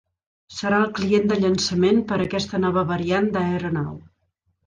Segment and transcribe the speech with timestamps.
[0.59, 3.93] Serà el client de llançament per a aquesta nova variant d'aeronau.